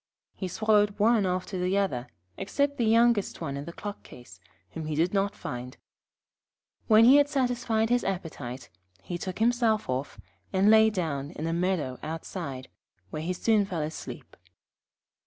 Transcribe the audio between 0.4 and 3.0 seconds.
swallowed one after the other, except the